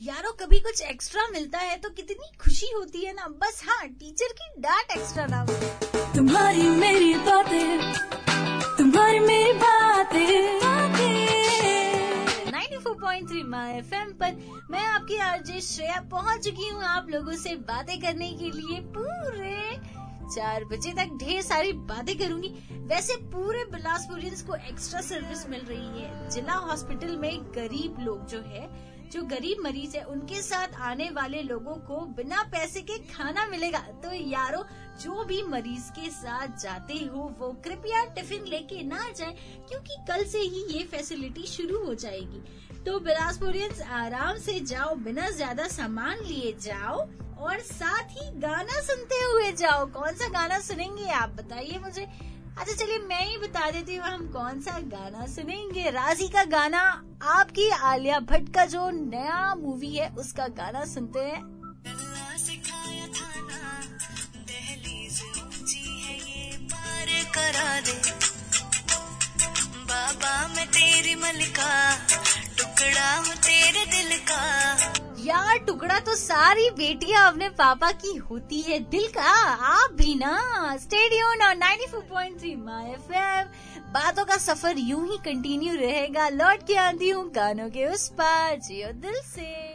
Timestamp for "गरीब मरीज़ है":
29.22-30.02